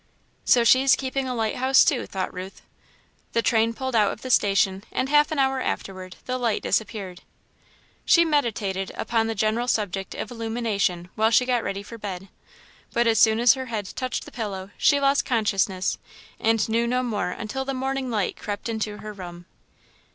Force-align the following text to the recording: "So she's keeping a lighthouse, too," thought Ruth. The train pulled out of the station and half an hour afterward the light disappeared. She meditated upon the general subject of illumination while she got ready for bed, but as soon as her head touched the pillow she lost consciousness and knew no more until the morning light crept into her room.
"So 0.45 0.63
she's 0.63 0.95
keeping 0.95 1.27
a 1.29 1.35
lighthouse, 1.35 1.85
too," 1.85 2.07
thought 2.07 2.33
Ruth. 2.33 2.63
The 3.33 3.43
train 3.43 3.71
pulled 3.71 3.95
out 3.95 4.11
of 4.11 4.23
the 4.23 4.31
station 4.31 4.83
and 4.91 5.09
half 5.09 5.31
an 5.31 5.37
hour 5.37 5.61
afterward 5.61 6.15
the 6.25 6.39
light 6.39 6.63
disappeared. 6.63 7.21
She 8.03 8.25
meditated 8.25 8.91
upon 8.95 9.27
the 9.27 9.35
general 9.35 9.67
subject 9.67 10.15
of 10.15 10.31
illumination 10.31 11.09
while 11.13 11.29
she 11.29 11.45
got 11.45 11.61
ready 11.63 11.83
for 11.83 11.99
bed, 11.99 12.29
but 12.91 13.05
as 13.05 13.19
soon 13.19 13.39
as 13.39 13.53
her 13.53 13.67
head 13.67 13.93
touched 13.95 14.25
the 14.25 14.31
pillow 14.31 14.71
she 14.75 14.99
lost 14.99 15.23
consciousness 15.23 15.99
and 16.39 16.67
knew 16.67 16.87
no 16.87 17.03
more 17.03 17.29
until 17.29 17.63
the 17.63 17.75
morning 17.75 18.09
light 18.09 18.35
crept 18.37 18.67
into 18.69 18.97
her 19.05 19.13
room. 19.13 19.45